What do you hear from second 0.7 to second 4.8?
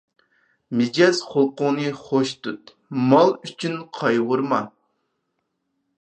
مىجەز خۇلقۇڭنى خوش تۇت، مال ئۈچۈن قايغۇرما.